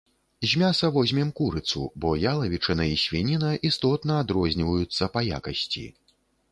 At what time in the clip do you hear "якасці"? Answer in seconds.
5.41-5.91